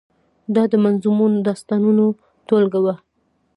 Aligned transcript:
دا 0.55 0.63
د 0.71 0.73
منظومو 0.83 1.25
داستانو 1.47 2.05
ټولګه 2.47 2.79
وه. 2.85 2.95